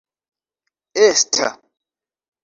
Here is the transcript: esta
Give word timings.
esta 1.03 1.49